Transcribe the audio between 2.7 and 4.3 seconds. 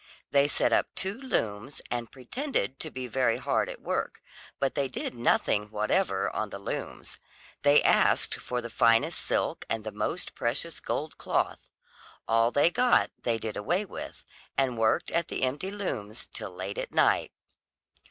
to be very hard at work,